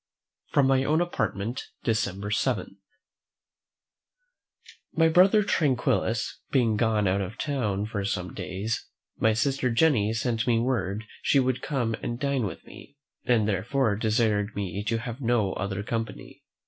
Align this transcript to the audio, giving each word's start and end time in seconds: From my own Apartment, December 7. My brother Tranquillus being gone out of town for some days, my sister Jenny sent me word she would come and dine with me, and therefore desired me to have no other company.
From 0.49 0.65
my 0.65 0.83
own 0.83 0.99
Apartment, 0.99 1.67
December 1.83 2.31
7. 2.31 2.77
My 4.93 5.07
brother 5.09 5.43
Tranquillus 5.43 6.39
being 6.49 6.75
gone 6.75 7.07
out 7.07 7.21
of 7.21 7.37
town 7.37 7.85
for 7.85 8.03
some 8.03 8.33
days, 8.33 8.87
my 9.19 9.33
sister 9.33 9.69
Jenny 9.69 10.11
sent 10.13 10.47
me 10.47 10.57
word 10.57 11.03
she 11.21 11.39
would 11.39 11.61
come 11.61 11.93
and 12.01 12.19
dine 12.19 12.47
with 12.47 12.65
me, 12.65 12.97
and 13.25 13.47
therefore 13.47 13.95
desired 13.95 14.55
me 14.55 14.83
to 14.85 14.97
have 14.97 15.21
no 15.21 15.53
other 15.53 15.83
company. 15.83 16.41